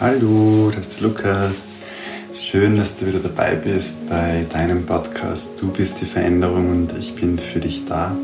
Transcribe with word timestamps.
Hallo, 0.00 0.70
das 0.72 0.86
ist 0.86 1.00
der 1.00 1.08
Lukas. 1.08 1.78
Schön, 2.32 2.76
dass 2.76 2.94
du 2.94 3.06
wieder 3.06 3.18
dabei 3.18 3.56
bist 3.56 4.08
bei 4.08 4.46
deinem 4.48 4.86
Podcast. 4.86 5.60
Du 5.60 5.72
bist 5.72 6.00
die 6.00 6.04
Veränderung 6.04 6.70
und 6.70 6.96
ich 6.96 7.16
bin 7.16 7.36
für 7.36 7.58
dich 7.58 7.84
da. 7.84 8.14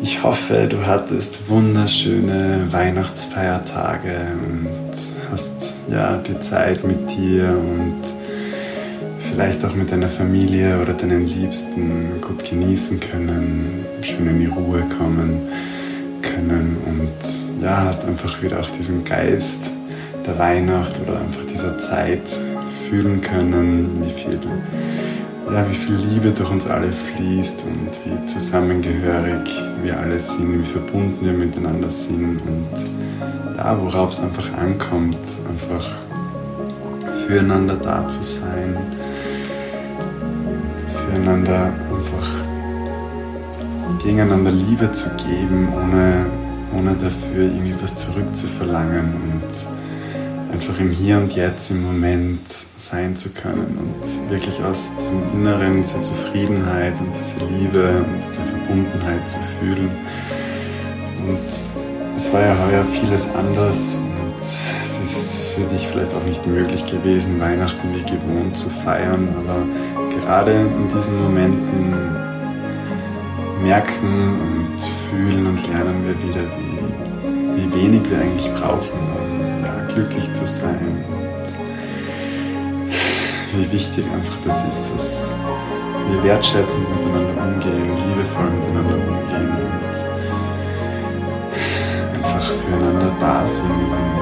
Ich 0.00 0.22
hoffe, 0.22 0.66
du 0.66 0.86
hattest 0.86 1.50
wunderschöne 1.50 2.68
Weihnachtsfeiertage 2.70 4.32
und 4.48 4.92
hast 5.30 5.74
ja 5.90 6.16
die 6.16 6.40
Zeit 6.40 6.82
mit 6.84 7.10
dir 7.10 7.50
und 7.50 8.00
vielleicht 9.30 9.62
auch 9.62 9.74
mit 9.74 9.92
deiner 9.92 10.08
Familie 10.08 10.80
oder 10.80 10.94
deinen 10.94 11.26
Liebsten 11.26 12.22
gut 12.22 12.48
genießen 12.48 12.98
können, 12.98 13.84
schön 14.00 14.26
in 14.26 14.40
die 14.40 14.46
Ruhe 14.46 14.84
kommen 14.98 15.50
können 16.22 16.78
und 16.86 17.62
ja, 17.62 17.84
hast 17.84 18.06
einfach 18.06 18.42
wieder 18.42 18.60
auch 18.60 18.70
diesen 18.70 19.04
Geist 19.04 19.73
der 20.26 20.38
Weihnacht 20.38 21.00
oder 21.00 21.20
einfach 21.20 21.44
dieser 21.52 21.78
Zeit 21.78 22.28
fühlen 22.88 23.20
können, 23.20 24.02
wie 24.04 24.10
viel, 24.10 24.38
ja, 25.52 25.68
wie 25.68 25.74
viel 25.74 25.96
Liebe 25.96 26.30
durch 26.30 26.50
uns 26.50 26.66
alle 26.66 26.90
fließt 26.90 27.64
und 27.64 27.90
wie 28.04 28.26
zusammengehörig 28.26 29.50
wir 29.82 29.98
alle 29.98 30.18
sind, 30.18 30.62
wie 30.62 30.66
verbunden 30.66 31.24
wir 31.24 31.32
miteinander 31.32 31.90
sind 31.90 32.40
und 32.40 33.56
ja, 33.56 33.78
worauf 33.80 34.10
es 34.10 34.20
einfach 34.20 34.52
ankommt, 34.54 35.18
einfach 35.48 35.90
füreinander 37.26 37.76
da 37.76 38.06
zu 38.08 38.22
sein, 38.22 38.76
füreinander 40.86 41.66
einfach 41.66 42.44
gegeneinander 44.04 44.52
Liebe 44.52 44.92
zu 44.92 45.08
geben, 45.16 45.68
ohne, 45.74 46.26
ohne 46.76 46.94
dafür 46.94 47.44
irgendwie 47.44 47.74
was 47.80 47.96
zurückzuverlangen 47.96 49.14
und 49.14 49.83
einfach 50.54 50.78
im 50.78 50.92
Hier 50.92 51.16
und 51.18 51.34
Jetzt, 51.34 51.72
im 51.72 51.82
Moment 51.82 52.38
sein 52.76 53.16
zu 53.16 53.30
können 53.30 53.76
und 53.76 54.30
wirklich 54.30 54.62
aus 54.62 54.92
dem 55.10 55.40
Inneren 55.40 55.82
diese 55.82 56.00
Zufriedenheit 56.00 56.94
und 57.00 57.12
diese 57.18 57.44
Liebe 57.46 58.04
und 58.06 58.22
diese 58.28 58.40
Verbundenheit 58.42 59.28
zu 59.28 59.38
fühlen. 59.58 59.90
Und 61.26 62.16
es 62.16 62.32
war 62.32 62.40
ja 62.40 62.56
heuer 62.66 62.84
vieles 62.84 63.34
anders 63.34 63.96
und 63.96 64.38
es 64.84 65.00
ist 65.00 65.46
für 65.54 65.64
dich 65.74 65.88
vielleicht 65.88 66.14
auch 66.14 66.24
nicht 66.24 66.46
möglich 66.46 66.86
gewesen, 66.86 67.40
Weihnachten 67.40 67.88
wie 67.92 68.08
gewohnt 68.08 68.56
zu 68.56 68.70
feiern, 68.70 69.28
aber 69.36 69.66
gerade 70.20 70.52
in 70.52 70.88
diesen 70.96 71.20
Momenten 71.20 71.94
merken 73.64 74.38
und 74.40 74.80
fühlen 75.10 75.46
und 75.48 75.68
lernen 75.68 76.04
wir 76.06 76.14
wieder, 76.22 76.44
wie, 76.56 77.60
wie 77.60 77.82
wenig 77.82 78.08
wir 78.08 78.20
eigentlich 78.20 78.52
brauchen, 78.54 79.03
glücklich 79.94 80.30
zu 80.32 80.46
sein. 80.46 81.04
Und 83.52 83.60
wie 83.60 83.72
wichtig 83.72 84.04
einfach 84.12 84.36
das 84.44 84.64
ist, 84.64 84.80
dass 84.94 85.36
wir 86.10 86.22
wertschätzend 86.24 86.88
miteinander 86.90 87.42
umgehen, 87.42 87.96
liebevoll 88.08 88.50
miteinander 88.50 88.96
umgehen 88.96 89.50
und 89.64 89.94
einfach 92.16 92.50
füreinander 92.52 93.14
da 93.20 93.46
sind, 93.46 93.70
wenn 93.70 94.14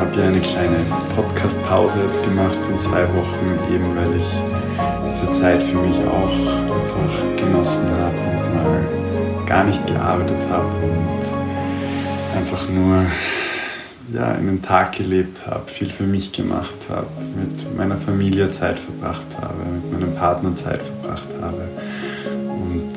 habe 0.00 0.22
ja 0.22 0.28
eine 0.28 0.40
kleine 0.40 0.76
Podcast-Pause 1.14 2.00
jetzt 2.06 2.24
gemacht 2.24 2.56
von 2.66 2.78
zwei 2.78 3.02
Wochen, 3.14 3.72
eben 3.72 3.94
weil 3.94 4.16
ich 4.16 4.99
diese 5.10 5.32
Zeit 5.32 5.62
für 5.62 5.78
mich 5.78 5.96
auch 6.06 6.30
einfach 6.30 7.36
genossen 7.36 7.84
habe 7.90 8.16
und 8.16 8.54
mal 8.54 9.46
gar 9.46 9.64
nicht 9.64 9.84
gearbeitet 9.86 10.38
habe 10.48 10.68
und 10.82 12.38
einfach 12.38 12.68
nur 12.68 13.04
ja, 14.14 14.32
einen 14.32 14.62
Tag 14.62 14.92
gelebt 14.92 15.46
habe, 15.46 15.68
viel 15.68 15.88
für 15.88 16.04
mich 16.04 16.30
gemacht 16.32 16.88
habe, 16.88 17.08
mit 17.36 17.76
meiner 17.76 17.96
Familie 17.96 18.50
Zeit 18.50 18.78
verbracht 18.78 19.26
habe, 19.40 19.56
mit 19.72 19.92
meinem 19.92 20.14
Partner 20.14 20.54
Zeit 20.54 20.80
verbracht 20.80 21.28
habe. 21.40 21.68
Und 22.48 22.92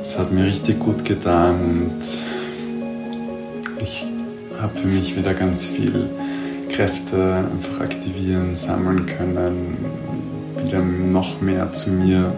es 0.00 0.18
hat 0.18 0.32
mir 0.32 0.44
richtig 0.44 0.80
gut 0.80 1.04
getan 1.04 1.88
und 1.88 3.82
ich 3.82 4.04
habe 4.60 4.76
für 4.76 4.88
mich 4.88 5.16
wieder 5.16 5.34
ganz 5.34 5.66
viel 5.66 6.08
Kräfte 6.68 7.44
einfach 7.52 7.80
aktivieren, 7.80 8.54
sammeln 8.54 9.06
können, 9.06 9.76
wieder 10.66 10.82
noch 10.82 11.40
mehr 11.40 11.72
zu 11.72 11.90
mir 11.90 12.32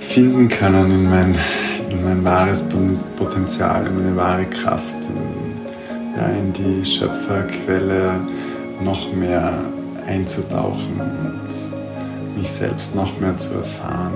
finden 0.00 0.48
können 0.48 0.90
in 0.90 1.08
mein, 1.10 1.34
in 1.90 2.02
mein 2.02 2.24
wahres 2.24 2.64
Potenzial, 3.16 3.86
in 3.86 3.96
meine 3.96 4.16
wahre 4.16 4.44
Kraft, 4.46 4.94
in, 5.08 6.16
ja, 6.16 6.26
in 6.28 6.52
die 6.52 6.84
Schöpferquelle 6.84 8.14
noch 8.82 9.12
mehr 9.12 9.52
einzutauchen 10.06 11.00
und 11.00 11.48
mich 12.36 12.50
selbst 12.50 12.94
noch 12.94 13.18
mehr 13.20 13.36
zu 13.36 13.54
erfahren. 13.54 14.12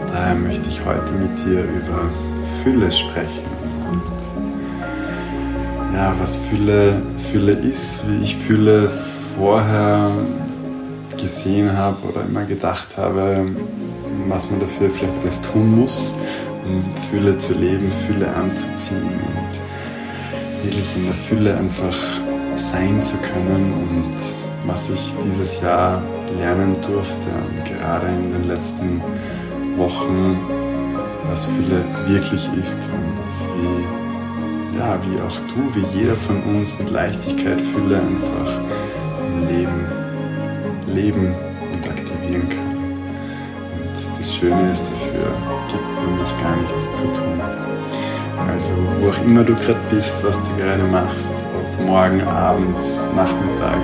Und 0.00 0.12
daher 0.12 0.34
möchte 0.34 0.68
ich 0.68 0.84
heute 0.84 1.12
mit 1.12 1.38
dir 1.44 1.62
über 1.64 2.10
Fülle 2.62 2.90
sprechen. 2.90 3.44
Und 3.90 4.10
ja, 5.94 6.14
was 6.18 6.36
Fülle, 6.36 7.02
Fülle 7.30 7.52
ist, 7.52 8.00
wie 8.08 8.24
ich 8.24 8.36
Fülle 8.36 8.90
vorher 9.40 10.12
gesehen 11.18 11.74
habe 11.74 11.96
oder 12.08 12.26
immer 12.26 12.44
gedacht 12.44 12.98
habe, 12.98 13.46
was 14.28 14.50
man 14.50 14.60
dafür 14.60 14.90
vielleicht 14.90 15.18
alles 15.18 15.40
tun 15.40 15.80
muss, 15.80 16.14
um 16.66 16.84
Fülle 17.08 17.38
zu 17.38 17.54
leben, 17.54 17.90
Fülle 18.06 18.28
anzuziehen 18.34 19.02
und 19.02 20.62
wirklich 20.62 20.94
in 20.94 21.06
der 21.06 21.14
Fülle 21.14 21.56
einfach 21.56 21.96
sein 22.56 23.02
zu 23.02 23.16
können 23.16 23.72
und 23.72 24.16
was 24.66 24.90
ich 24.90 25.14
dieses 25.24 25.62
Jahr 25.62 26.02
lernen 26.38 26.74
durfte 26.82 27.28
und 27.48 27.64
gerade 27.64 28.08
in 28.08 28.32
den 28.32 28.46
letzten 28.46 29.00
Wochen 29.78 30.38
was 31.26 31.46
Fülle 31.46 31.82
wirklich 32.06 32.46
ist 32.60 32.90
und 32.92 33.30
wie, 33.56 34.78
ja, 34.78 34.98
wie 35.06 35.18
auch 35.22 35.40
du, 35.48 35.74
wie 35.74 35.98
jeder 35.98 36.16
von 36.16 36.42
uns 36.42 36.78
mit 36.78 36.90
Leichtigkeit 36.90 37.58
Fülle 37.58 37.96
einfach 37.96 38.79
Leben 39.48 40.00
leben 40.94 41.34
und 41.72 41.88
aktivieren 41.88 42.48
kann. 42.48 42.76
Und 43.74 44.18
das 44.18 44.34
Schöne 44.34 44.70
ist, 44.70 44.84
dafür 44.86 45.32
gibt 45.68 45.90
es 45.90 45.96
nämlich 45.96 46.42
gar 46.42 46.56
nichts 46.56 46.92
zu 46.94 47.04
tun. 47.04 47.40
Also 48.48 48.72
wo 48.98 49.10
auch 49.10 49.24
immer 49.24 49.44
du 49.44 49.54
gerade 49.54 49.78
bist, 49.90 50.24
was 50.24 50.40
du 50.42 50.56
gerade 50.56 50.82
machst, 50.84 51.46
ob 51.56 51.86
morgen, 51.86 52.22
abends, 52.22 53.06
Nachmittag, 53.14 53.78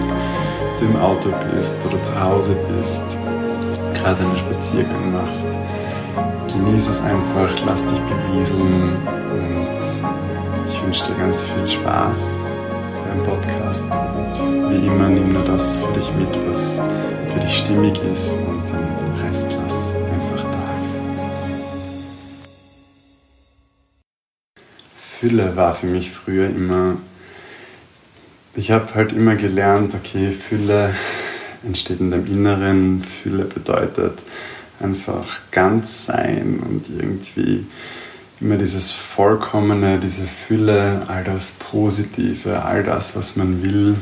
du 0.78 0.86
im 0.86 0.96
Auto 0.96 1.30
bist 1.54 1.76
oder 1.86 2.02
zu 2.02 2.20
Hause 2.20 2.56
bist, 2.78 3.18
gerade 3.94 4.18
einen 4.18 4.36
Spaziergang 4.36 5.12
machst, 5.12 5.46
genieße 6.48 6.90
es 6.90 7.02
einfach, 7.02 7.50
lass 7.66 7.82
dich 7.82 8.00
berieseln 8.00 8.96
und 9.32 9.78
ich 10.66 10.82
wünsche 10.82 11.06
dir 11.06 11.14
ganz 11.18 11.44
viel 11.44 11.68
Spaß 11.68 12.38
beim 13.16 13.24
Podcast 13.24 13.84
und 13.84 14.70
wie 14.70 14.86
immer 14.86 15.08
nimm 15.08 15.32
nur 15.32 15.44
das 15.44 15.76
für 15.78 15.92
dich 15.92 16.12
mit, 16.14 16.28
was 16.46 16.80
für 17.32 17.40
dich 17.40 17.58
stimmig 17.58 18.00
ist 18.12 18.38
und 18.38 18.62
den 18.68 19.26
Rest 19.26 19.56
lass 19.62 19.92
einfach 19.94 20.44
da. 20.50 20.62
Fülle 24.96 25.56
war 25.56 25.74
für 25.74 25.86
mich 25.86 26.10
früher 26.10 26.48
immer, 26.48 26.96
ich 28.54 28.70
habe 28.70 28.94
halt 28.94 29.12
immer 29.12 29.36
gelernt, 29.36 29.94
okay, 29.94 30.32
Fülle 30.32 30.94
entsteht 31.64 32.00
in 32.00 32.10
deinem 32.10 32.26
Inneren, 32.26 33.02
Fülle 33.02 33.44
bedeutet, 33.44 34.22
einfach 34.80 35.40
ganz 35.50 36.06
sein 36.06 36.60
und 36.60 36.88
irgendwie 36.90 37.66
immer 38.40 38.56
dieses 38.56 38.92
Vollkommene, 38.92 39.98
diese 39.98 40.24
Fülle, 40.24 41.04
all 41.08 41.24
das 41.24 41.52
Positive, 41.52 42.62
all 42.64 42.82
das, 42.82 43.16
was 43.16 43.36
man 43.36 43.64
will 43.64 43.96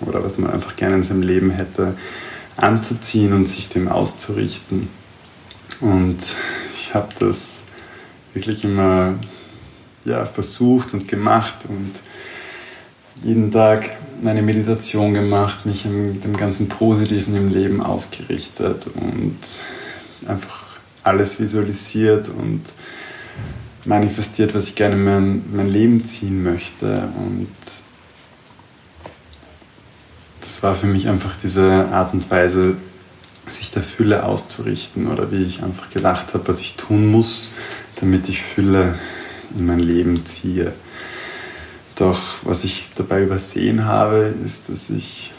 oder 0.00 0.22
was 0.22 0.38
man 0.38 0.50
einfach 0.50 0.76
gerne 0.76 0.96
in 0.96 1.02
seinem 1.02 1.22
Leben 1.22 1.50
hätte, 1.50 1.94
anzuziehen 2.56 3.32
und 3.32 3.48
sich 3.48 3.68
dem 3.68 3.88
auszurichten. 3.88 4.88
Und 5.80 6.18
ich 6.74 6.94
habe 6.94 7.08
das 7.18 7.64
wirklich 8.34 8.64
immer 8.64 9.14
ja, 10.04 10.26
versucht 10.26 10.94
und 10.94 11.08
gemacht 11.08 11.64
und 11.68 11.92
jeden 13.22 13.50
Tag 13.50 13.90
meine 14.22 14.42
Meditation 14.42 15.14
gemacht, 15.14 15.66
mich 15.66 15.84
mit 15.84 16.24
dem 16.24 16.36
ganzen 16.36 16.68
Positiven 16.68 17.36
im 17.36 17.48
Leben 17.48 17.80
ausgerichtet 17.80 18.88
und 18.94 19.38
einfach 20.26 20.66
alles 21.02 21.40
visualisiert 21.40 22.28
und 22.28 22.62
manifestiert, 23.88 24.54
was 24.54 24.66
ich 24.66 24.74
gerne 24.74 24.94
in 24.96 25.04
mein, 25.04 25.42
mein 25.52 25.68
Leben 25.68 26.04
ziehen 26.04 26.42
möchte. 26.42 27.08
Und 27.16 27.48
das 30.42 30.62
war 30.62 30.74
für 30.74 30.86
mich 30.86 31.08
einfach 31.08 31.34
diese 31.42 31.88
Art 31.88 32.12
und 32.14 32.30
Weise, 32.30 32.76
sich 33.46 33.70
der 33.70 33.82
Fülle 33.82 34.24
auszurichten 34.24 35.08
oder 35.08 35.32
wie 35.32 35.42
ich 35.42 35.62
einfach 35.62 35.88
gedacht 35.88 36.34
habe, 36.34 36.46
was 36.48 36.60
ich 36.60 36.76
tun 36.76 37.06
muss, 37.06 37.52
damit 37.96 38.28
ich 38.28 38.42
Fülle 38.42 38.94
in 39.56 39.64
mein 39.64 39.78
Leben 39.78 40.26
ziehe. 40.26 40.74
Doch 41.96 42.20
was 42.42 42.64
ich 42.64 42.90
dabei 42.94 43.22
übersehen 43.22 43.86
habe, 43.86 44.34
ist, 44.44 44.68
dass 44.68 44.90
ich 44.90 45.32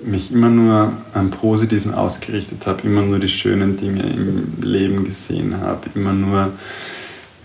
mich 0.00 0.32
immer 0.32 0.50
nur 0.50 0.92
am 1.14 1.30
Positiven 1.30 1.94
ausgerichtet 1.94 2.66
habe, 2.66 2.86
immer 2.86 3.02
nur 3.02 3.20
die 3.20 3.28
schönen 3.28 3.76
Dinge 3.76 4.02
im 4.02 4.60
Leben 4.60 5.04
gesehen 5.04 5.60
habe, 5.60 5.88
immer 5.94 6.12
nur 6.12 6.52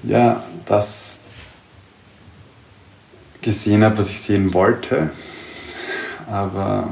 ja, 0.06 0.44
das 0.66 1.22
gesehen 3.42 3.84
habe, 3.84 3.98
was 3.98 4.10
ich 4.10 4.22
sehen 4.22 4.54
wollte, 4.54 5.12
aber 6.28 6.90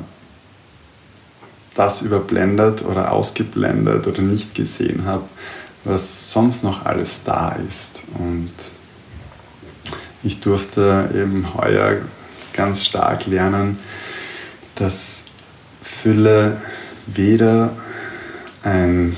das 1.75 2.01
überblendet 2.03 2.83
oder 2.83 3.11
ausgeblendet 3.11 4.05
oder 4.05 4.21
nicht 4.21 4.53
gesehen 4.53 5.05
habe, 5.05 5.23
was 5.83 6.31
sonst 6.31 6.63
noch 6.63 6.85
alles 6.85 7.23
da 7.23 7.57
ist. 7.67 8.03
Und 8.19 8.51
ich 10.21 10.39
durfte 10.39 11.09
eben 11.13 11.53
heuer 11.55 11.97
ganz 12.53 12.85
stark 12.85 13.25
lernen, 13.25 13.79
dass 14.75 15.25
Fülle 15.81 16.61
weder 17.07 17.75
ein 18.63 19.17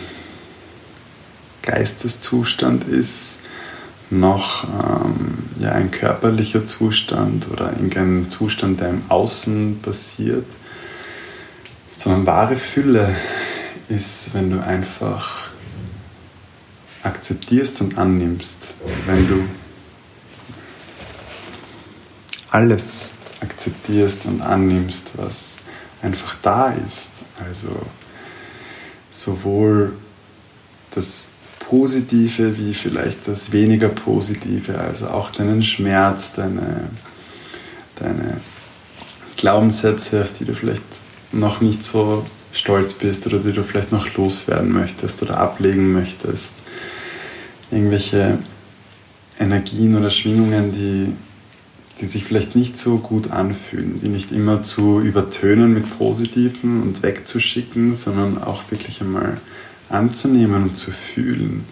Geisteszustand 1.62 2.88
ist, 2.88 3.40
noch 4.20 4.64
ähm, 4.64 5.50
ja, 5.58 5.72
ein 5.72 5.92
körperlicher 5.92 6.66
Zustand 6.66 7.50
oder 7.52 7.72
irgendein 7.72 8.30
Zustand, 8.30 8.80
der 8.80 8.90
im 8.90 9.04
Außen 9.10 9.82
passiert, 9.82 10.46
sondern 11.96 12.26
wahre 12.26 12.56
Fülle 12.56 13.16
ist, 13.90 14.34
wenn 14.34 14.50
du 14.50 14.64
einfach 14.64 15.50
akzeptierst 17.04 17.82
und 17.82 17.98
annimmst, 17.98 18.74
wenn 19.06 19.28
du 19.28 19.46
alles 22.50 23.12
akzeptierst 23.42 24.26
und 24.26 24.42
annimmst, 24.42 25.12
was 25.16 25.58
einfach 26.02 26.36
da 26.42 26.72
ist. 26.72 27.12
Also 27.48 27.70
sowohl 29.12 29.94
das 30.92 31.28
Positive 31.70 32.58
wie 32.58 32.74
vielleicht 32.74 33.28
das 33.28 33.52
weniger 33.52 33.90
Positive, 33.90 34.78
also 34.78 35.08
auch 35.08 35.32
deinen 35.32 35.64
Schmerz, 35.64 36.34
deine, 36.34 36.90
deine 37.96 38.38
Glaubenssätze, 39.36 40.22
auf 40.22 40.32
die 40.34 40.46
du 40.46 40.54
vielleicht 40.54 40.84
noch 41.32 41.62
nicht 41.62 41.82
so 41.82 42.26
stolz 42.54 42.94
bist 42.94 43.26
oder 43.26 43.40
die 43.40 43.52
du 43.52 43.64
vielleicht 43.64 43.92
noch 43.92 44.14
loswerden 44.16 44.72
möchtest 44.72 45.24
oder 45.24 45.40
ablegen 45.40 45.92
möchtest. 45.92 46.62
Irgendwelche 47.72 48.38
Energien 49.40 49.98
oder 49.98 50.12
Schwingungen, 50.12 50.72
die, 50.72 51.14
die 52.00 52.06
sich 52.06 52.26
vielleicht 52.26 52.56
nicht 52.56 52.78
so 52.78 53.00
gut 53.00 53.32
anfühlen, 53.32 54.00
die 54.02 54.10
nicht 54.10 54.32
immer 54.32 54.62
zu 54.62 55.02
übertönen 55.02 55.74
mit 55.74 55.98
Positiven 55.98 56.84
und 56.84 57.02
wegzuschicken, 57.02 57.96
sondern 57.96 58.42
auch 58.42 58.70
wirklich 58.70 59.02
einmal 59.02 59.38
anzunehmen 59.90 60.64
und 60.64 60.76
zu 60.76 60.92
fühlen. 60.92 61.66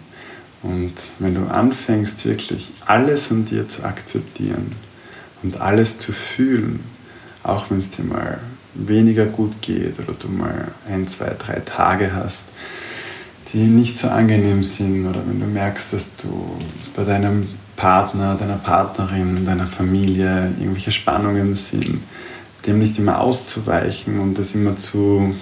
Und 0.62 0.94
wenn 1.18 1.34
du 1.34 1.46
anfängst, 1.46 2.24
wirklich 2.24 2.72
alles 2.86 3.30
an 3.30 3.44
dir 3.44 3.68
zu 3.68 3.84
akzeptieren 3.84 4.72
und 5.42 5.60
alles 5.60 5.98
zu 5.98 6.12
fühlen, 6.12 6.80
auch 7.42 7.70
wenn 7.70 7.78
es 7.78 7.90
dir 7.90 8.04
mal 8.04 8.40
weniger 8.74 9.26
gut 9.26 9.60
geht 9.60 9.98
oder 10.00 10.14
du 10.14 10.28
mal 10.28 10.68
ein, 10.88 11.06
zwei, 11.06 11.34
drei 11.38 11.60
Tage 11.60 12.14
hast, 12.14 12.46
die 13.52 13.58
nicht 13.58 13.96
so 13.96 14.08
angenehm 14.08 14.64
sind 14.64 15.06
oder 15.06 15.22
wenn 15.26 15.38
du 15.38 15.46
merkst, 15.46 15.92
dass 15.92 16.16
du 16.16 16.56
bei 16.96 17.04
deinem 17.04 17.46
Partner, 17.76 18.34
deiner 18.34 18.56
Partnerin, 18.56 19.44
deiner 19.44 19.66
Familie 19.66 20.52
irgendwelche 20.58 20.92
Spannungen 20.92 21.54
sind, 21.54 22.00
dem 22.66 22.78
nicht 22.78 22.98
immer 22.98 23.20
auszuweichen 23.20 24.18
und 24.18 24.38
das 24.38 24.54
immer 24.54 24.76
zu, 24.76 25.34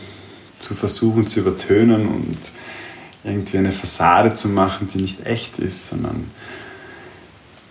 zu 0.63 0.75
versuchen 0.75 1.27
zu 1.27 1.41
übertönen 1.41 2.09
und 2.09 2.39
irgendwie 3.25 3.59
eine 3.59 3.73
Fassade 3.73 4.35
zu 4.35 4.49
machen, 4.49 4.89
die 4.93 4.99
nicht 4.99 5.27
echt 5.27 5.59
ist, 5.59 5.89
sondern 5.89 6.31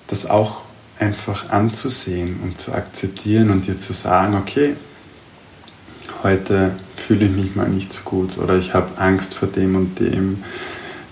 das 0.07 0.25
auch 0.25 0.61
einfach 0.99 1.49
anzusehen 1.49 2.39
und 2.43 2.59
zu 2.59 2.73
akzeptieren 2.73 3.49
und 3.49 3.67
dir 3.67 3.77
zu 3.77 3.93
sagen, 3.93 4.35
okay, 4.35 4.75
heute 6.23 6.75
fühle 6.95 7.25
ich 7.25 7.31
mich 7.31 7.55
mal 7.55 7.67
nicht 7.67 7.91
so 7.91 8.01
gut 8.03 8.37
oder 8.37 8.57
ich 8.57 8.73
habe 8.73 8.97
Angst 8.99 9.33
vor 9.33 9.47
dem 9.47 9.75
und 9.75 9.99
dem 9.99 10.43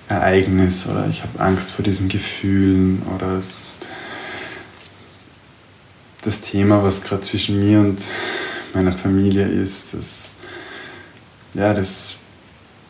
Ereignis 0.07 0.87
oder 0.87 1.07
ich 1.07 1.23
habe 1.23 1.39
Angst 1.39 1.71
vor 1.71 1.83
diesen 1.83 2.07
Gefühlen 2.09 3.03
oder 3.15 3.41
das 6.23 6.41
Thema, 6.41 6.83
was 6.83 7.03
gerade 7.03 7.21
zwischen 7.21 7.59
mir 7.59 7.79
und 7.79 8.05
meiner 8.73 8.93
Familie 8.93 9.45
ist, 9.45 9.93
das, 9.93 10.35
ja, 11.53 11.73
das 11.73 12.17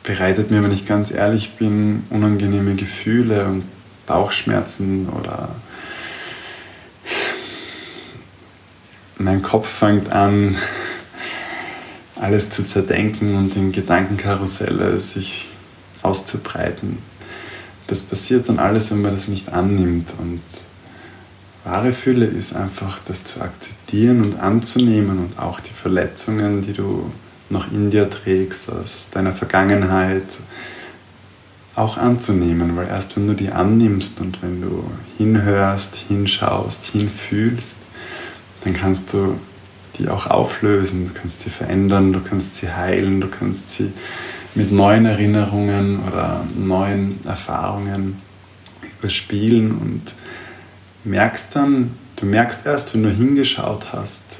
bereitet 0.03 0.51
mir, 0.51 0.63
wenn 0.63 0.71
ich 0.71 0.85
ganz 0.85 1.11
ehrlich 1.11 1.55
bin, 1.57 2.03
unangenehme 2.09 2.75
Gefühle 2.75 3.45
und 3.45 3.63
Bauchschmerzen 4.05 5.07
oder 5.09 5.55
mein 9.17 9.41
Kopf 9.41 9.67
fängt 9.67 10.11
an, 10.11 10.57
alles 12.15 12.49
zu 12.49 12.65
zerdenken 12.65 13.35
und 13.35 13.55
in 13.55 13.71
Gedankenkarusselle 13.71 14.99
sich 14.99 15.47
auszubreiten. 16.01 16.97
Das 17.87 18.01
passiert 18.01 18.49
dann 18.49 18.59
alles, 18.59 18.91
wenn 18.91 19.01
man 19.01 19.13
das 19.13 19.27
nicht 19.27 19.49
annimmt. 19.49 20.13
Und 20.19 20.41
wahre 21.63 21.93
Fülle 21.93 22.25
ist 22.25 22.55
einfach, 22.55 22.99
das 23.05 23.23
zu 23.23 23.41
akzeptieren 23.41 24.21
und 24.21 24.39
anzunehmen 24.39 25.19
und 25.19 25.39
auch 25.39 25.59
die 25.59 25.73
Verletzungen, 25.73 26.61
die 26.61 26.73
du 26.73 27.11
noch 27.49 27.71
in 27.71 27.89
dir 27.89 28.09
trägst, 28.09 28.71
aus 28.71 29.09
deiner 29.11 29.33
Vergangenheit 29.33 30.39
auch 31.75 31.97
anzunehmen, 31.97 32.75
weil 32.75 32.87
erst 32.87 33.15
wenn 33.15 33.27
du 33.27 33.33
die 33.33 33.51
annimmst 33.51 34.19
und 34.19 34.41
wenn 34.41 34.61
du 34.61 34.83
hinhörst, 35.17 35.95
hinschaust, 35.95 36.85
hinfühlst, 36.85 37.77
dann 38.63 38.73
kannst 38.73 39.13
du 39.13 39.39
die 39.97 40.09
auch 40.09 40.27
auflösen, 40.27 41.07
du 41.07 41.13
kannst 41.13 41.41
sie 41.41 41.49
verändern, 41.49 42.13
du 42.13 42.21
kannst 42.21 42.55
sie 42.55 42.71
heilen, 42.71 43.21
du 43.21 43.27
kannst 43.27 43.69
sie 43.69 43.91
mit 44.55 44.71
neuen 44.71 45.05
Erinnerungen 45.05 45.99
oder 46.07 46.45
neuen 46.57 47.19
Erfahrungen 47.25 48.21
überspielen 48.99 49.71
und 49.71 50.01
merkst 51.03 51.55
dann, 51.55 51.91
du 52.17 52.25
merkst 52.25 52.65
erst, 52.65 52.93
wenn 52.93 53.03
du 53.03 53.09
hingeschaut 53.09 53.93
hast 53.93 54.39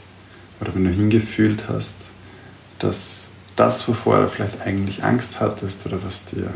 oder 0.60 0.74
wenn 0.76 0.86
du 0.86 0.92
hingefühlt 0.92 1.70
hast, 1.70 2.12
dass 2.80 3.32
das, 3.56 3.88
wovor 3.88 4.22
du 4.22 4.30
vielleicht 4.30 4.62
eigentlich 4.62 5.04
Angst 5.04 5.40
hattest 5.40 5.86
oder 5.86 6.00
was 6.04 6.26
dir 6.26 6.50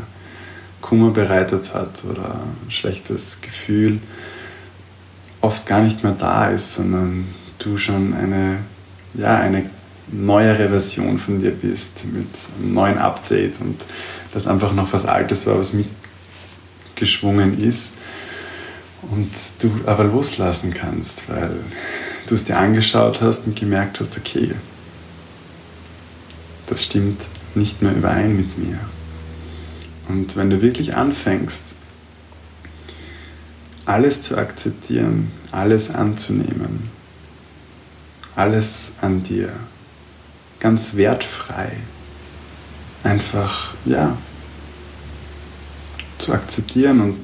Kummer 0.80 1.10
bereitet 1.10 1.72
hat 1.74 2.04
oder 2.04 2.40
ein 2.64 2.70
schlechtes 2.70 3.40
Gefühl, 3.40 4.00
oft 5.40 5.66
gar 5.66 5.80
nicht 5.80 6.02
mehr 6.02 6.16
da 6.18 6.50
ist, 6.50 6.74
sondern 6.74 7.26
du 7.58 7.76
schon 7.76 8.14
eine, 8.14 8.58
ja, 9.14 9.36
eine 9.36 9.68
neuere 10.08 10.68
Version 10.68 11.18
von 11.18 11.40
dir 11.40 11.50
bist 11.52 12.04
mit 12.06 12.28
einem 12.58 12.74
neuen 12.74 12.98
Update 12.98 13.60
und 13.60 13.80
das 14.32 14.46
einfach 14.46 14.72
noch 14.72 14.92
was 14.92 15.06
Altes 15.06 15.46
war, 15.46 15.58
was 15.58 15.74
mitgeschwungen 15.74 17.58
ist 17.58 17.96
und 19.10 19.30
du 19.60 19.70
aber 19.86 20.04
loslassen 20.04 20.72
kannst, 20.72 21.28
weil 21.28 21.56
du 22.26 22.34
es 22.34 22.44
dir 22.44 22.58
angeschaut 22.58 23.20
hast 23.20 23.46
und 23.46 23.56
gemerkt 23.56 24.00
hast, 24.00 24.16
okay, 24.16 24.54
das 26.66 26.84
stimmt 26.84 27.26
nicht 27.54 27.82
mehr 27.82 27.94
überein 27.94 28.36
mit 28.36 28.58
mir. 28.58 28.78
Und 30.08 30.36
wenn 30.36 30.50
du 30.50 30.60
wirklich 30.60 30.94
anfängst, 30.94 31.62
alles 33.86 34.22
zu 34.22 34.36
akzeptieren, 34.36 35.30
alles 35.50 35.94
anzunehmen, 35.94 36.90
alles 38.34 38.94
an 39.00 39.22
dir, 39.22 39.52
ganz 40.60 40.94
wertfrei, 40.96 41.72
einfach, 43.02 43.74
ja, 43.84 44.16
zu 46.18 46.32
akzeptieren 46.32 47.00
und 47.00 47.18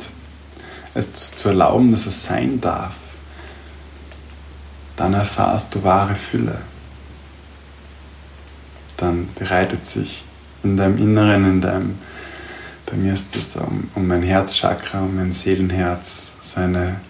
es 0.95 1.35
zu 1.35 1.49
erlauben, 1.49 1.91
dass 1.91 2.07
es 2.07 2.25
sein 2.25 2.61
darf, 2.61 2.93
dann 4.97 5.15
erfahrst 5.15 5.75
du 5.75 5.83
wahre 5.83 6.15
Fülle 6.15 6.61
dann 9.01 9.29
bereitet 9.35 9.87
sich 9.87 10.25
in 10.63 10.77
deinem 10.77 10.99
Inneren, 10.99 11.45
in 11.45 11.61
deinem, 11.61 11.99
bei 12.87 12.97
mir 12.97 13.13
ist 13.13 13.35
es 13.37 13.57
um, 13.57 13.89
um 13.95 14.07
mein 14.07 14.23
Herzchakra, 14.23 15.01
um 15.01 15.17
mein 15.17 15.33
Seelenherz, 15.33 16.37
so 16.41 16.61
eine 16.61 17.01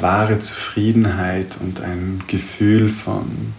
wahre 0.00 0.38
Zufriedenheit 0.40 1.56
und 1.60 1.80
ein 1.80 2.24
Gefühl 2.26 2.88
von 2.88 3.54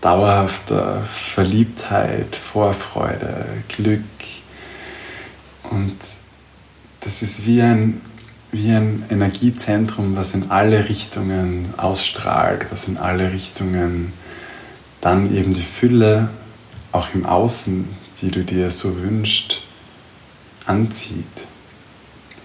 dauerhafter 0.00 1.02
Verliebtheit, 1.02 2.34
Vorfreude, 2.34 3.46
Glück. 3.68 4.00
Und 5.70 5.96
das 7.00 7.22
ist 7.22 7.46
wie 7.46 7.62
ein, 7.62 8.00
wie 8.50 8.72
ein 8.72 9.04
Energiezentrum, 9.10 10.16
was 10.16 10.34
in 10.34 10.50
alle 10.50 10.88
Richtungen 10.88 11.68
ausstrahlt, 11.76 12.66
was 12.70 12.88
in 12.88 12.96
alle 12.96 13.32
Richtungen 13.32 14.12
dann 15.00 15.34
eben 15.34 15.52
die 15.52 15.62
Fülle, 15.62 16.30
auch 16.92 17.14
im 17.14 17.24
Außen, 17.24 17.88
die 18.20 18.30
du 18.30 18.44
dir 18.44 18.70
so 18.70 18.96
wünschst, 19.02 19.62
anzieht. 20.66 21.46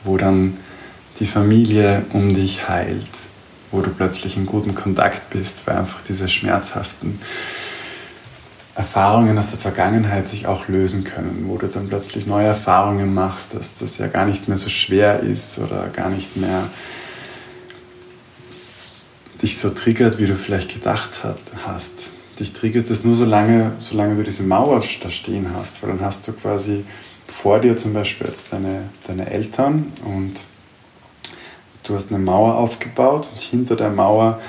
Wo 0.04 0.18
dann 0.18 0.58
die 1.20 1.26
Familie 1.26 2.06
um 2.14 2.34
dich 2.34 2.68
heilt, 2.70 3.10
wo 3.72 3.82
du 3.82 3.90
plötzlich 3.90 4.38
in 4.38 4.46
guten 4.46 4.76
Kontakt 4.76 5.30
bist, 5.32 5.66
weil 5.66 5.78
einfach 5.78 6.02
diese 6.02 6.28
schmerzhaften 6.28 7.20
Erfahrungen 8.76 9.38
aus 9.38 9.52
der 9.52 9.60
Vergangenheit 9.60 10.28
sich 10.28 10.48
auch 10.48 10.68
lösen 10.68 11.06
können, 11.06 11.46
wo 11.48 11.58
du 11.58 11.68
dann 11.68 11.88
plötzlich 11.88 12.28
neue 12.28 12.48
Erfahrungen 12.48 13.14
machst, 13.14 13.54
dass 13.54 13.78
das 13.78 13.98
ja 13.98 14.08
gar 14.08 14.26
nicht 14.26 14.50
mehr 14.50 14.58
so 14.58 14.70
schwer 14.70 15.22
ist 15.22 15.60
oder 15.60 15.88
gar 15.88 16.10
nicht 16.10 16.36
mehr 16.36 16.68
dich 19.42 19.58
so 19.58 19.70
triggert, 19.70 20.18
wie 20.18 20.26
du 20.26 20.36
vielleicht 20.36 20.74
gedacht 20.74 21.22
hast. 21.66 22.12
Dich 22.40 22.54
triggert 22.54 22.90
es 22.90 23.04
nur 23.04 23.16
so 23.16 23.26
lange, 23.26 23.74
solange 23.80 24.16
du 24.16 24.24
diese 24.24 24.44
Mauer 24.44 24.84
da 25.02 25.10
stehen 25.10 25.48
hast, 25.56 25.82
weil 25.82 25.92
dann 25.92 26.02
hast 26.02 26.28
du 26.28 26.34
quasi 26.34 26.84
vor 27.28 27.60
dir 27.60 27.78
zum 27.78 27.94
Beispiel 27.94 28.28
jetzt 28.28 28.52
deine, 28.52 28.90
deine 29.08 29.30
Eltern 29.30 29.92
und 30.04 30.44
du 31.84 31.96
hast 31.96 32.12
eine 32.12 32.20
Mauer 32.20 32.56
aufgebaut 32.56 33.30
und 33.32 33.40
hinter 33.40 33.76
der 33.76 33.90
Mauer 33.90 34.42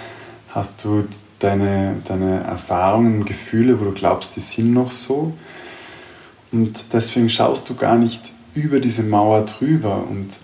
hast 0.49 0.85
du 0.85 1.07
deine, 1.39 2.03
deine 2.05 2.41
Erfahrungen, 2.41 3.25
Gefühle, 3.25 3.81
wo 3.81 3.85
du 3.85 3.93
glaubst, 3.93 4.37
die 4.37 4.41
sind 4.41 4.73
noch 4.73 4.91
so. 4.91 5.35
Und 6.53 6.93
deswegen 6.93 7.29
schaust 7.29 7.69
du 7.69 7.75
gar 7.75 7.99
nicht 7.99 8.33
über 8.55 8.81
diese 8.81 9.03
Mauer 9.03 9.45
drüber 9.45 10.07
und 10.09 10.41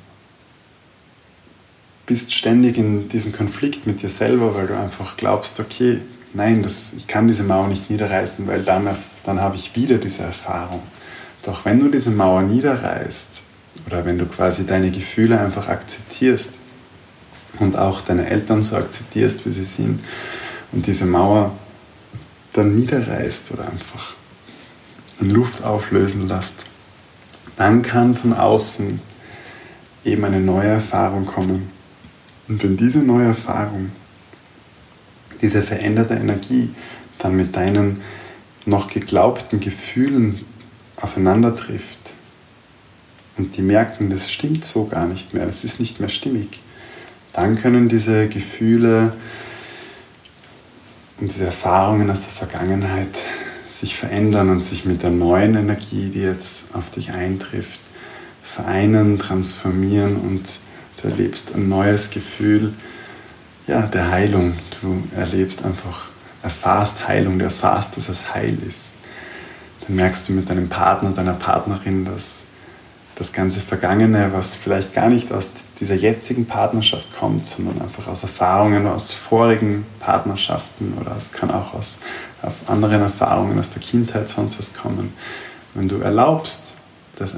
bist 2.06 2.34
ständig 2.34 2.76
in 2.76 3.08
diesem 3.08 3.32
Konflikt 3.32 3.87
mit 3.87 4.02
dir 4.02 4.08
selber, 4.08 4.54
weil 4.54 4.66
du 4.66 4.76
einfach 4.76 5.16
glaubst, 5.16 5.61
okay, 5.61 6.00
nein, 6.34 6.62
das, 6.62 6.94
ich 6.94 7.06
kann 7.06 7.28
diese 7.28 7.42
Mauer 7.42 7.68
nicht 7.68 7.90
niederreißen, 7.90 8.46
weil 8.46 8.62
dann, 8.62 8.88
dann 9.24 9.40
habe 9.40 9.56
ich 9.56 9.74
wieder 9.76 9.98
diese 9.98 10.22
Erfahrung. 10.22 10.82
Doch 11.42 11.64
wenn 11.64 11.80
du 11.80 11.88
diese 11.88 12.10
Mauer 12.10 12.42
niederreißt 12.42 13.42
oder 13.86 14.04
wenn 14.04 14.18
du 14.18 14.26
quasi 14.26 14.66
deine 14.66 14.90
Gefühle 14.90 15.40
einfach 15.40 15.68
akzeptierst 15.68 16.54
und 17.58 17.76
auch 17.76 18.00
deine 18.00 18.28
Eltern 18.28 18.62
so 18.62 18.76
akzeptierst, 18.76 19.44
wie 19.46 19.50
sie 19.50 19.64
sind, 19.64 20.00
und 20.72 20.86
diese 20.86 21.04
Mauer 21.04 21.54
dann 22.54 22.74
niederreißt 22.74 23.52
oder 23.52 23.68
einfach 23.68 24.14
in 25.20 25.30
Luft 25.30 25.62
auflösen 25.62 26.28
lässt, 26.28 26.66
dann 27.56 27.82
kann 27.82 28.14
von 28.14 28.32
außen 28.32 29.00
eben 30.04 30.24
eine 30.24 30.40
neue 30.40 30.68
Erfahrung 30.68 31.26
kommen. 31.26 31.70
Und 32.48 32.62
wenn 32.62 32.76
diese 32.76 33.00
neue 33.00 33.26
Erfahrung, 33.26 33.92
diese 35.42 35.62
veränderte 35.62 36.14
Energie 36.14 36.70
dann 37.18 37.37
mit 37.37 37.54
deinen 37.54 38.00
noch 38.64 38.88
geglaubten 38.88 39.61
Gefühlen 39.61 40.44
aufeinander 40.96 41.54
trifft 41.56 42.14
und 43.37 43.56
die 43.56 43.62
merken, 43.62 44.11
das 44.11 44.30
stimmt 44.30 44.64
so 44.64 44.87
gar 44.87 45.06
nicht 45.06 45.34
mehr, 45.34 45.44
das 45.44 45.64
ist 45.64 45.80
nicht 45.80 46.00
mehr 46.00 46.08
stimmig, 46.08 46.61
dann 47.32 47.56
können 47.56 47.88
diese 47.88 48.28
Gefühle 48.28 49.14
und 51.18 51.32
diese 51.32 51.46
Erfahrungen 51.46 52.08
aus 52.11 52.20
der 52.20 52.32
Vergangenheit 52.32 53.18
sich 53.66 53.96
verändern 53.96 54.50
und 54.50 54.64
sich 54.64 54.84
mit 54.84 55.02
der 55.02 55.11
neuen 55.11 55.56
Energie, 55.56 56.11
die 56.11 56.20
jetzt 56.20 56.75
auf 56.75 56.90
dich 56.90 57.12
eintrifft, 57.12 57.80
vereinen, 58.42 59.18
transformieren 59.18 60.16
und 60.16 60.61
du 61.00 61.08
erlebst 61.08 61.54
ein 61.54 61.68
neues 61.68 62.11
Gefühl 62.11 62.75
ja, 63.66 63.83
der 63.83 64.11
Heilung. 64.11 64.54
Du 64.81 65.02
erlebst 65.16 65.64
einfach, 65.64 66.07
erfahrst 66.42 67.07
Heilung, 67.07 67.38
du 67.38 67.45
erfahrst, 67.45 67.97
dass 67.97 68.09
es 68.09 68.35
heil 68.35 68.59
ist. 68.66 68.97
Dann 69.87 69.97
merkst 69.97 70.28
du 70.28 70.33
mit 70.33 70.49
deinem 70.50 70.69
Partner, 70.69 71.11
deiner 71.11 71.35
Partnerin, 71.35 72.04
dass 72.04 72.47
das 73.14 73.33
ganze 73.33 73.61
Vergangene, 73.61 74.33
was 74.33 74.57
vielleicht 74.57 74.95
gar 74.95 75.09
nicht 75.09 75.33
aus 75.33 75.52
dieser 75.78 75.95
jetzigen 75.95 76.47
Partnerschaft 76.47 77.14
kommt, 77.19 77.45
sondern 77.47 77.83
einfach 77.83 78.07
aus 78.07 78.23
Erfahrungen 78.23 78.87
aus 78.87 79.12
vorigen 79.12 79.85
Partnerschaften 80.00 80.97
oder 81.00 81.14
es 81.16 81.31
kann 81.33 81.50
auch 81.50 81.75
aus 81.75 82.00
anderen 82.66 83.02
Erfahrungen 83.02 83.59
aus 83.59 83.71
der 83.71 83.83
Kindheit 83.83 84.28
sonst 84.28 84.59
was 84.59 84.75
kommen. 84.75 85.12
Wenn 85.75 85.88
du 85.88 85.99
erlaubst, 85.99 86.73
dass 87.16 87.37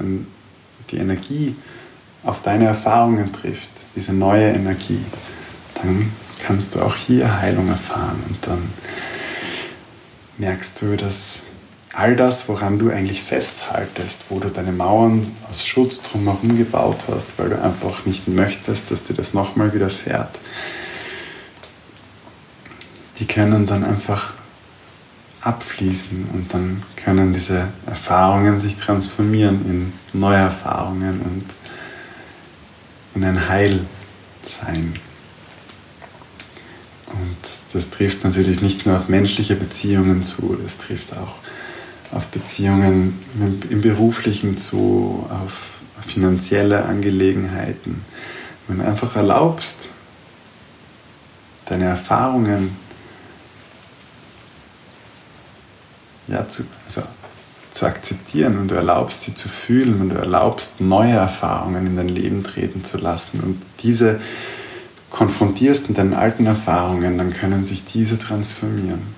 die 0.91 0.97
Energie 0.97 1.57
auf 2.23 2.43
deine 2.43 2.67
Erfahrungen 2.67 3.33
trifft, 3.33 3.71
diese 3.97 4.13
neue 4.13 4.53
Energie, 4.53 5.05
dann 5.75 6.13
kannst 6.45 6.75
du 6.75 6.81
auch 6.81 6.97
hier 6.97 7.41
Heilung 7.41 7.69
erfahren 7.69 8.23
und 8.29 8.47
dann 8.47 8.71
merkst 10.39 10.83
du, 10.83 10.97
dass 10.97 11.45
all 11.93 12.17
das, 12.17 12.49
woran 12.49 12.79
du 12.79 12.91
eigentlich 12.91 13.23
festhaltest, 13.23 14.25
wo 14.29 14.41
du 14.41 14.49
deine 14.49 14.73
Mauern 14.73 15.35
aus 15.49 15.65
Schutz 15.65 16.03
drumherum 16.03 16.57
gebaut 16.57 16.99
hast, 17.09 17.39
weil 17.39 17.51
du 17.51 17.63
einfach 17.63 18.05
nicht 18.05 18.27
möchtest, 18.27 18.91
dass 18.91 19.05
dir 19.05 19.15
das 19.15 19.33
nochmal 19.33 19.73
widerfährt, 19.73 20.41
die 23.19 23.27
können 23.27 23.67
dann 23.67 23.85
einfach 23.85 24.35
abfließen 25.41 26.27
und 26.33 26.53
dann 26.53 26.83
können 26.97 27.33
diese 27.33 27.69
Erfahrungen 27.87 28.61
sich 28.61 28.77
transformieren 28.77 29.65
in 29.67 30.19
neue 30.19 30.39
Erfahrungen 30.39 31.21
und 31.21 31.45
in 33.15 33.25
ein 33.25 33.49
Heil 33.49 33.87
sein. 34.43 34.99
Das 37.75 37.91
trifft 37.91 38.23
natürlich 38.23 38.63
nicht 38.63 38.87
nur 38.87 38.97
auf 38.97 39.09
menschliche 39.09 39.57
Beziehungen 39.57 40.23
zu, 40.23 40.57
das 40.63 40.79
trifft 40.79 41.13
auch 41.13 41.35
auf 42.17 42.27
Beziehungen 42.29 43.19
im 43.69 43.81
beruflichen 43.81 44.57
zu, 44.57 45.27
auf 45.29 45.79
finanzielle 46.07 46.85
Angelegenheiten. 46.85 48.05
Wenn 48.69 48.79
du 48.79 48.85
einfach 48.85 49.17
erlaubst, 49.17 49.89
deine 51.65 51.87
Erfahrungen 51.87 52.77
ja, 56.29 56.49
zu, 56.49 56.65
also, 56.87 57.03
zu 57.73 57.87
akzeptieren 57.87 58.57
und 58.57 58.69
du 58.69 58.77
erlaubst 58.77 59.23
sie 59.23 59.35
zu 59.35 59.49
fühlen 59.49 60.01
und 60.01 60.11
du 60.11 60.17
erlaubst 60.17 60.81
neue 60.81 61.15
Erfahrungen 61.15 61.89
in 61.89 61.97
dein 61.97 62.09
Leben 62.09 62.45
treten 62.45 62.85
zu 62.85 62.99
lassen 62.99 63.41
und 63.41 63.61
diese 63.81 64.21
konfrontierst 65.15 65.89
mit 65.89 65.99
deinen 65.99 66.13
alten 66.13 66.45
Erfahrungen, 66.45 67.19
dann 67.19 67.33
können 67.33 67.65
sich 67.65 67.85
diese 67.85 68.19
transformieren. 68.19 69.15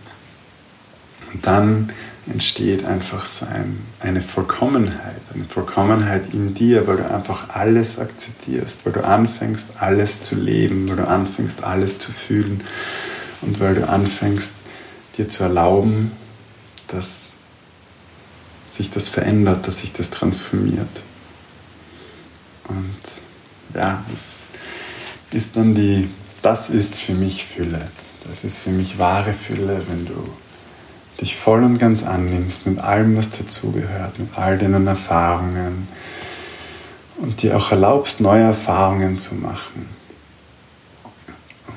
Und 1.33 1.47
dann 1.47 1.91
entsteht 2.31 2.85
einfach 2.85 3.25
so 3.25 3.47
ein, 3.47 3.79
eine 4.00 4.21
Vollkommenheit, 4.21 5.23
eine 5.33 5.47
Vollkommenheit 5.47 6.35
in 6.35 6.53
dir, 6.53 6.87
weil 6.87 6.99
du 6.99 7.11
einfach 7.11 7.49
alles 7.49 7.99
akzeptierst, 7.99 8.85
weil 8.85 8.93
du 8.93 9.05
anfängst, 9.05 9.69
alles 9.79 10.23
zu 10.23 10.35
leben, 10.35 10.87
weil 10.91 10.97
du 10.97 11.09
anfängst, 11.09 11.65
alles 11.65 11.99
zu 11.99 12.12
fühlen 12.12 12.62
und 13.41 13.59
weil 13.59 13.75
du 13.75 13.88
anfängst, 13.88 14.53
dir 15.17 15.31
zu 15.31 15.45
erlauben, 15.45 16.12
dass 16.88 17.37
sich 18.67 18.91
das 18.91 19.09
verändert, 19.09 19.67
dass 19.67 19.79
sich 19.79 19.95
das 19.95 20.11
transformiert. 20.11 21.03
Und 22.69 23.00
ja, 23.73 24.05
das 24.11 24.21
ist 24.21 24.45
dann 25.57 25.75
die, 25.75 26.09
das 26.43 26.71
ist 26.71 26.97
für 26.97 27.14
mich 27.14 27.45
Fülle. 27.45 27.88
Das 28.28 28.45
ist 28.45 28.61
für 28.61 28.71
mich 28.71 28.99
wahre 28.99 29.33
Fülle, 29.33 29.83
wenn 29.88 30.07
du 30.07 30.28
dich 31.21 31.37
voll 31.37 31.62
und 31.64 31.78
ganz 31.78 32.05
annimmst 32.05 32.66
mit 32.66 32.78
allem, 32.78 33.16
was 33.16 33.31
dazugehört, 33.31 34.19
mit 34.19 34.37
all 34.37 34.59
deinen 34.59 34.87
Erfahrungen 34.87 35.88
und 37.16 37.43
dir 37.43 37.57
auch 37.57 37.71
erlaubst, 37.71 38.21
neue 38.21 38.43
Erfahrungen 38.43 39.19
zu 39.19 39.35
machen. 39.35 39.88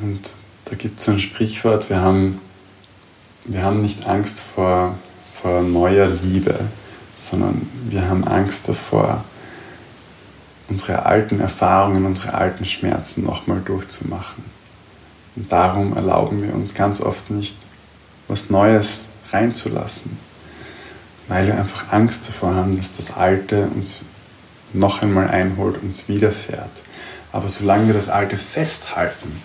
Und 0.01 0.31
da 0.65 0.75
gibt 0.75 0.99
es 0.99 1.05
so 1.05 1.11
ein 1.11 1.19
Sprichwort, 1.19 1.89
wir 1.89 2.01
haben, 2.01 2.41
wir 3.45 3.63
haben 3.63 3.81
nicht 3.81 4.05
Angst 4.07 4.39
vor, 4.39 4.97
vor 5.33 5.61
neuer 5.61 6.07
Liebe, 6.07 6.55
sondern 7.15 7.69
wir 7.89 8.07
haben 8.07 8.23
Angst 8.25 8.67
davor, 8.67 9.23
unsere 10.69 11.05
alten 11.05 11.39
Erfahrungen, 11.39 12.05
unsere 12.05 12.33
alten 12.33 12.65
Schmerzen 12.65 13.23
nochmal 13.23 13.61
durchzumachen. 13.61 14.43
Und 15.35 15.51
darum 15.51 15.95
erlauben 15.95 16.41
wir 16.41 16.53
uns 16.53 16.73
ganz 16.73 17.01
oft 17.01 17.29
nicht, 17.29 17.55
was 18.27 18.49
Neues 18.49 19.09
reinzulassen, 19.31 20.17
weil 21.27 21.47
wir 21.47 21.57
einfach 21.57 21.91
Angst 21.91 22.27
davor 22.27 22.55
haben, 22.55 22.77
dass 22.77 22.93
das 22.93 23.15
Alte 23.15 23.67
uns 23.67 23.97
noch 24.73 25.01
einmal 25.01 25.27
einholt, 25.27 25.81
uns 25.81 26.07
widerfährt. 26.07 26.83
Aber 27.31 27.47
solange 27.47 27.87
wir 27.87 27.93
das 27.93 28.09
Alte 28.09 28.37
festhalten, 28.37 29.41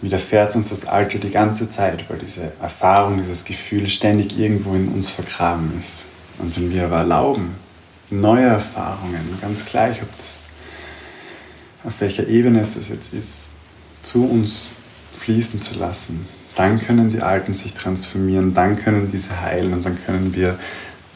widerfährt 0.00 0.56
uns 0.56 0.70
das 0.70 0.86
Alter 0.86 1.18
die 1.18 1.30
ganze 1.30 1.70
Zeit, 1.70 2.08
weil 2.08 2.18
diese 2.18 2.52
Erfahrung, 2.60 3.18
dieses 3.18 3.44
Gefühl 3.44 3.88
ständig 3.88 4.38
irgendwo 4.38 4.74
in 4.74 4.88
uns 4.88 5.10
vergraben 5.10 5.72
ist. 5.78 6.06
Und 6.38 6.56
wenn 6.56 6.72
wir 6.72 6.84
aber 6.84 6.98
erlauben, 6.98 7.56
neue 8.12 8.44
Erfahrungen, 8.44 9.38
ganz 9.40 9.64
gleich, 9.64 10.02
ob 10.02 10.16
das 10.16 10.50
auf 11.84 12.00
welcher 12.00 12.28
Ebene 12.28 12.60
es 12.60 12.74
das 12.74 12.88
jetzt 12.88 13.12
ist, 13.12 13.50
zu 14.02 14.24
uns 14.24 14.72
fließen 15.18 15.60
zu 15.60 15.78
lassen, 15.78 16.26
dann 16.56 16.78
können 16.78 17.10
die 17.10 17.22
Alten 17.22 17.54
sich 17.54 17.74
transformieren, 17.74 18.54
dann 18.54 18.76
können 18.76 19.10
diese 19.10 19.40
heilen 19.40 19.72
und 19.72 19.84
dann 19.84 19.98
können 20.04 20.34
wir 20.34 20.58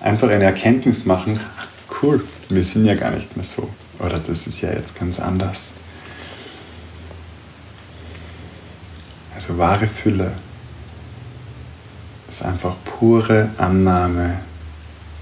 einfach 0.00 0.28
eine 0.28 0.44
Erkenntnis 0.44 1.04
machen, 1.04 1.38
cool, 2.02 2.24
wir 2.48 2.64
sind 2.64 2.84
ja 2.84 2.94
gar 2.94 3.10
nicht 3.10 3.36
mehr 3.36 3.44
so. 3.44 3.68
Oder 3.98 4.18
das 4.18 4.46
ist 4.46 4.60
ja 4.60 4.72
jetzt 4.72 4.98
ganz 4.98 5.18
anders. 5.20 5.74
Also 9.34 9.58
wahre 9.58 9.86
Fülle 9.86 10.32
ist 12.28 12.42
einfach 12.42 12.76
pure 12.84 13.50
Annahme 13.58 14.40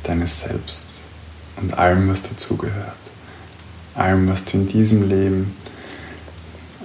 deines 0.02 0.40
Selbst 0.40 0.93
und 1.56 1.78
allem, 1.78 2.08
was 2.08 2.22
dazugehört. 2.22 2.96
Allem, 3.94 4.28
was 4.28 4.44
du 4.44 4.58
in 4.58 4.66
diesem 4.66 5.08
Leben, 5.08 5.56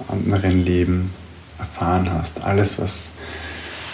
anderen 0.08 0.64
Leben 0.64 1.12
erfahren 1.58 2.10
hast. 2.12 2.42
Alles, 2.42 2.80
was 2.80 3.16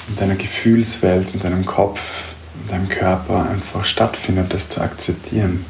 in 0.09 0.17
deiner 0.17 0.37
Gefühlswelt, 0.37 1.35
in 1.35 1.41
deinem 1.41 1.65
Kopf, 1.65 2.35
in 2.63 2.69
deinem 2.69 2.89
Körper 2.89 3.49
einfach 3.49 3.85
stattfindet, 3.85 4.53
das 4.53 4.69
zu 4.69 4.81
akzeptieren. 4.81 5.65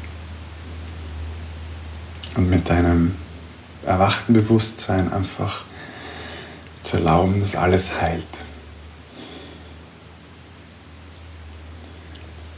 Und 2.35 2.49
mit 2.49 2.69
deinem 2.69 3.15
erwachten 3.85 4.33
Bewusstsein 4.33 5.11
einfach 5.11 5.63
zu 6.81 6.97
erlauben, 6.97 7.39
dass 7.39 7.55
alles 7.55 8.01
heilt. 8.01 8.27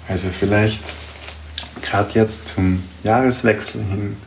Also 0.08 0.30
vielleicht 0.30 0.82
gerade 1.90 2.12
jetzt 2.14 2.46
zum 2.46 2.84
Jahreswechsel 3.04 3.82
hin, 3.82 4.18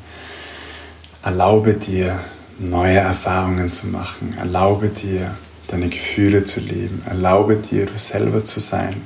erlaube 1.23 1.75
dir 1.75 2.19
neue 2.59 2.99
Erfahrungen 2.99 3.71
zu 3.71 3.87
machen, 3.87 4.35
erlaube 4.39 4.89
dir 4.89 5.37
deine 5.69 5.89
Gefühle 5.89 6.45
zu 6.45 6.61
leben, 6.61 7.03
erlaube 7.07 7.57
dir 7.57 7.87
du 7.87 7.97
selber 7.99 8.45
zu 8.45 8.61
sein, 8.61 9.03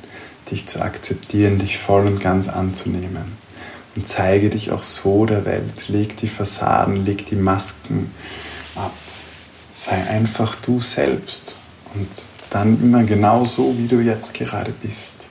dich 0.51 0.67
zu 0.67 0.81
akzeptieren, 0.81 1.59
dich 1.59 1.79
voll 1.79 2.07
und 2.07 2.21
ganz 2.21 2.49
anzunehmen. 2.49 3.37
Und 3.95 4.09
zeige 4.09 4.51
dich 4.51 4.73
auch 4.73 4.83
so 4.83 5.27
der 5.27 5.45
Welt, 5.45 5.89
leg 5.89 6.17
die 6.19 6.29
Fassaden, 6.29 7.05
leg 7.05 7.27
die 7.27 7.37
Masken 7.37 8.11
ab, 8.75 8.93
sei 9.71 9.97
einfach 10.09 10.55
du 10.57 10.81
selbst. 10.81 11.55
Und 11.95 12.09
dann 12.51 12.81
immer 12.83 13.05
genau 13.05 13.45
so, 13.45 13.77
wie 13.79 13.87
du 13.87 14.01
jetzt 14.01 14.35
gerade 14.35 14.73
bist. 14.83 15.26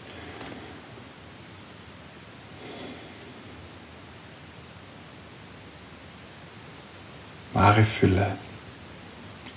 Wahre 7.55 7.83
Fülle 7.83 8.27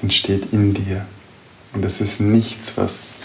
entsteht 0.01 0.53
in 0.53 0.73
dir. 0.73 1.05
Und 1.75 1.85
es 1.85 2.01
ist 2.01 2.21
nichts, 2.21 2.77
was 2.77 3.17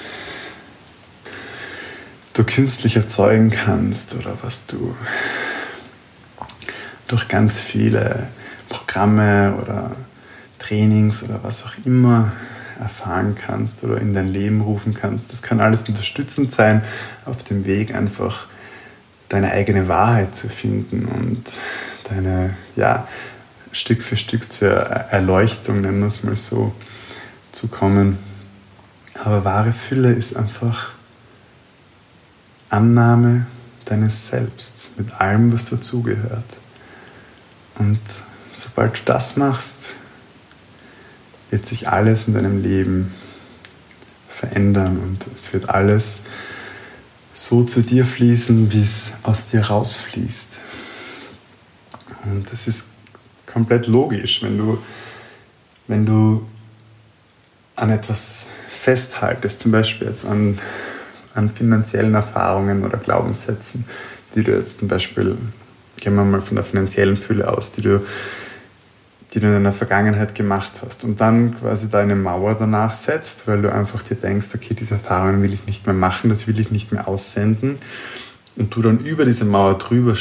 du 2.33 2.43
künstlich 2.43 2.95
erzeugen 2.97 3.51
kannst 3.51 4.15
oder 4.15 4.37
was 4.41 4.65
du 4.65 4.95
durch 7.07 7.27
ganz 7.27 7.61
viele 7.61 8.27
Programme 8.69 9.55
oder 9.61 9.95
Trainings 10.57 11.23
oder 11.23 11.39
was 11.43 11.65
auch 11.65 11.73
immer 11.85 12.31
erfahren 12.79 13.35
kannst 13.35 13.83
oder 13.83 14.01
in 14.01 14.13
dein 14.13 14.27
Leben 14.27 14.61
rufen 14.61 14.95
kannst. 14.95 15.31
Das 15.31 15.43
kann 15.43 15.59
alles 15.59 15.87
unterstützend 15.87 16.51
sein, 16.51 16.83
auf 17.25 17.43
dem 17.43 17.65
Weg 17.65 17.93
einfach 17.93 18.47
deine 19.29 19.51
eigene 19.51 19.87
Wahrheit 19.87 20.35
zu 20.35 20.49
finden 20.49 21.05
und 21.05 21.59
deine, 22.09 22.57
ja, 22.75 23.07
Stück 23.73 24.03
für 24.03 24.15
Stück 24.15 24.51
zur 24.51 24.71
Erleuchtung, 24.71 25.81
nennen 25.81 25.99
wir 25.99 26.07
es 26.07 26.23
mal 26.23 26.35
so, 26.35 26.73
zu 27.51 27.67
kommen. 27.67 28.19
Aber 29.15 29.43
wahre 29.43 29.73
Fülle 29.73 30.13
ist 30.13 30.37
einfach 30.37 30.93
Annahme 32.69 33.47
deines 33.85 34.27
Selbst 34.27 34.91
mit 34.97 35.19
allem, 35.19 35.51
was 35.51 35.65
dazugehört. 35.65 36.45
Und 37.75 37.99
sobald 38.51 38.99
du 38.99 39.01
das 39.05 39.37
machst, 39.37 39.93
wird 41.49 41.65
sich 41.65 41.89
alles 41.89 42.27
in 42.27 42.35
deinem 42.35 42.61
Leben 42.61 43.13
verändern 44.29 44.99
und 44.99 45.25
es 45.35 45.53
wird 45.53 45.69
alles 45.69 46.23
so 47.33 47.63
zu 47.63 47.81
dir 47.81 48.05
fließen, 48.05 48.71
wie 48.71 48.81
es 48.81 49.13
aus 49.23 49.49
dir 49.49 49.65
rausfließt. 49.67 50.59
Und 52.25 52.51
das 52.51 52.67
ist 52.67 52.92
komplett 53.53 53.87
logisch, 53.87 54.41
wenn 54.41 54.57
du, 54.57 54.77
wenn 55.87 56.05
du 56.05 56.45
an 57.75 57.89
etwas 57.89 58.47
festhaltest, 58.69 59.61
zum 59.61 59.71
Beispiel 59.71 60.07
jetzt 60.07 60.25
an, 60.25 60.59
an 61.33 61.49
finanziellen 61.49 62.15
Erfahrungen 62.15 62.83
oder 62.83 62.97
Glaubenssätzen, 62.97 63.85
die 64.35 64.43
du 64.43 64.51
jetzt 64.51 64.79
zum 64.79 64.87
Beispiel, 64.87 65.37
gehen 65.99 66.15
wir 66.15 66.23
mal 66.23 66.41
von 66.41 66.55
der 66.55 66.63
finanziellen 66.63 67.17
Fülle 67.17 67.47
aus, 67.49 67.71
die 67.71 67.81
du, 67.81 68.05
die 69.33 69.39
du 69.39 69.47
in 69.47 69.53
deiner 69.53 69.73
Vergangenheit 69.73 70.35
gemacht 70.35 70.81
hast 70.85 71.03
und 71.03 71.21
dann 71.21 71.55
quasi 71.59 71.89
deine 71.89 72.15
Mauer 72.15 72.55
danach 72.55 72.93
setzt, 72.93 73.47
weil 73.47 73.61
du 73.61 73.71
einfach 73.71 74.01
dir 74.01 74.15
denkst, 74.15 74.47
okay, 74.53 74.73
diese 74.73 74.95
Erfahrungen 74.95 75.41
will 75.41 75.53
ich 75.53 75.65
nicht 75.65 75.85
mehr 75.85 75.95
machen, 75.95 76.29
das 76.29 76.47
will 76.47 76.59
ich 76.59 76.71
nicht 76.71 76.91
mehr 76.91 77.07
aussenden 77.07 77.79
und 78.55 78.75
du 78.75 78.81
dann 78.81 78.99
über 78.99 79.25
diese 79.25 79.45
Mauer 79.45 79.77
drüber 79.77 80.15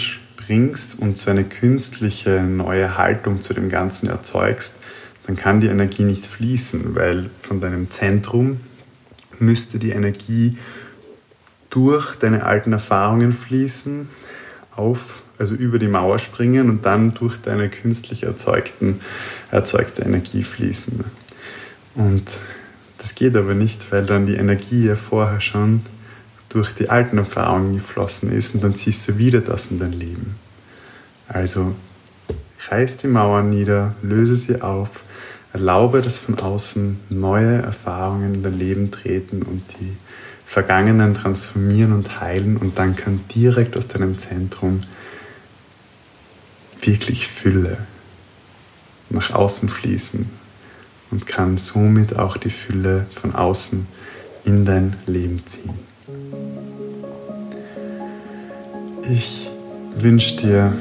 bringst 0.52 0.98
und 0.98 1.16
so 1.16 1.30
eine 1.30 1.44
künstliche 1.44 2.42
neue 2.42 2.98
Haltung 2.98 3.40
zu 3.40 3.54
dem 3.54 3.70
Ganzen 3.70 4.06
erzeugst, 4.10 4.76
dann 5.26 5.34
kann 5.34 5.62
die 5.62 5.68
Energie 5.68 6.02
nicht 6.02 6.26
fließen, 6.26 6.94
weil 6.94 7.30
von 7.40 7.62
deinem 7.62 7.90
Zentrum 7.90 8.60
müsste 9.38 9.78
die 9.78 9.92
Energie 9.92 10.58
durch 11.70 12.16
deine 12.16 12.44
alten 12.44 12.74
Erfahrungen 12.74 13.32
fließen, 13.32 14.08
auf, 14.76 15.22
also 15.38 15.54
über 15.54 15.78
die 15.78 15.88
Mauer 15.88 16.18
springen 16.18 16.68
und 16.68 16.84
dann 16.84 17.14
durch 17.14 17.38
deine 17.38 17.70
künstlich 17.70 18.24
erzeugten, 18.24 19.00
erzeugte 19.50 20.02
Energie 20.02 20.42
fließen. 20.42 21.02
Und 21.94 22.40
das 22.98 23.14
geht 23.14 23.36
aber 23.36 23.54
nicht, 23.54 23.90
weil 23.90 24.04
dann 24.04 24.26
die 24.26 24.36
Energie 24.36 24.84
ja 24.84 24.96
vorher 24.96 25.40
schon 25.40 25.80
durch 26.50 26.74
die 26.74 26.90
alten 26.90 27.16
Erfahrungen 27.16 27.74
geflossen 27.74 28.30
ist 28.30 28.54
und 28.54 28.62
dann 28.62 28.74
ziehst 28.74 29.08
du 29.08 29.16
wieder 29.16 29.40
das 29.40 29.70
in 29.70 29.78
dein 29.78 29.92
Leben. 29.92 30.41
Also 31.32 31.74
reiß 32.68 32.98
die 32.98 33.08
Mauern 33.08 33.48
nieder, 33.50 33.94
löse 34.02 34.36
sie 34.36 34.60
auf, 34.60 35.02
erlaube, 35.52 36.02
dass 36.02 36.18
von 36.18 36.38
außen 36.38 37.00
neue 37.08 37.62
Erfahrungen 37.62 38.34
in 38.34 38.42
dein 38.42 38.58
Leben 38.58 38.90
treten 38.90 39.42
und 39.42 39.62
die 39.80 39.96
Vergangenen 40.44 41.14
transformieren 41.14 41.92
und 41.92 42.20
heilen 42.20 42.58
und 42.58 42.78
dann 42.78 42.94
kann 42.94 43.20
direkt 43.34 43.76
aus 43.76 43.88
deinem 43.88 44.18
Zentrum 44.18 44.80
wirklich 46.82 47.26
Fülle 47.28 47.78
nach 49.08 49.30
außen 49.30 49.68
fließen 49.68 50.28
und 51.10 51.26
kann 51.26 51.56
somit 51.56 52.18
auch 52.18 52.36
die 52.36 52.50
Fülle 52.50 53.06
von 53.14 53.34
außen 53.34 53.86
in 54.44 54.64
dein 54.64 54.96
Leben 55.06 55.46
ziehen. 55.46 55.78
Ich 59.10 59.50
wünsche 59.96 60.36
dir 60.36 60.72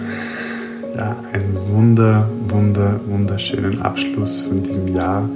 ja, 0.95 1.15
einen 1.31 1.57
wunder, 1.69 2.29
wunder, 2.47 2.99
wunderschönen 3.07 3.81
Abschluss 3.81 4.41
von 4.41 4.63
diesem 4.63 4.87
Jahr. 4.87 5.29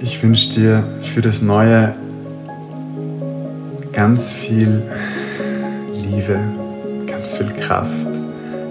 Ich 0.00 0.22
wünsche 0.22 0.52
dir 0.52 0.84
für 1.00 1.22
das 1.22 1.42
neue 1.42 1.94
ganz 3.92 4.30
viel 4.30 4.82
Liebe, 5.94 6.38
ganz 7.06 7.32
viel 7.32 7.46
Kraft, 7.46 8.06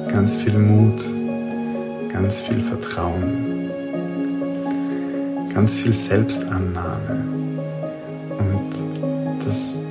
ganz 0.07 0.35
viel 0.35 0.57
Mut, 0.57 1.03
ganz 2.13 2.41
viel 2.41 2.61
Vertrauen, 2.61 3.71
ganz 5.53 5.75
viel 5.75 5.93
Selbstannahme 5.93 7.23
und 8.37 9.45
dass 9.45 9.81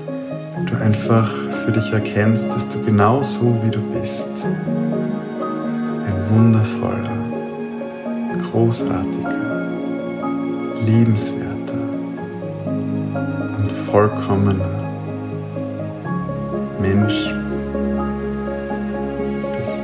du 0.66 0.76
einfach 0.76 1.30
für 1.64 1.72
dich 1.72 1.92
erkennst, 1.92 2.46
dass 2.52 2.68
du 2.68 2.82
genau 2.82 3.22
so 3.22 3.56
wie 3.62 3.70
du 3.70 3.80
bist, 4.00 4.30
wundervoller, 6.28 7.16
großartiger, 8.50 9.68
liebenswerter 10.86 11.44
und 13.58 13.72
vollkommener 13.72 14.84
Mensch 16.80 17.32
bist. 19.58 19.82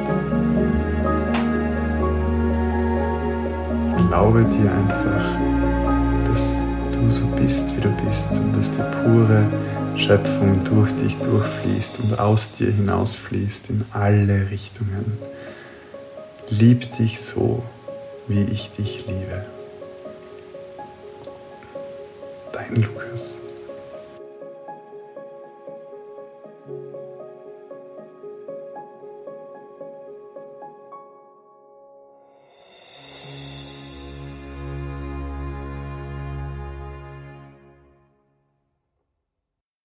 Erlaube 3.97 4.45
dir 4.45 4.71
einfach, 4.73 5.25
dass 6.27 6.61
du 6.93 7.11
so 7.11 7.27
bist, 7.37 7.77
wie 7.77 7.81
du 7.81 7.91
bist 8.05 8.33
und 8.39 8.57
dass 8.57 8.71
die 8.71 8.83
pure 9.03 9.47
Schöpfung 9.97 10.63
durch 10.65 10.93
dich 10.97 11.17
durchfließt 11.19 12.01
und 12.01 12.19
aus 12.19 12.55
dir 12.57 12.71
hinausfließt 12.71 13.71
in 13.71 13.85
alle 13.91 14.51
Richtungen. 14.51 15.19
Lieb 16.53 16.97
dich 16.97 17.21
so, 17.21 17.63
wie 18.27 18.43
ich 18.43 18.73
dich 18.73 19.07
liebe. 19.07 19.47
Dein 22.53 22.75
Lukas. 22.75 23.40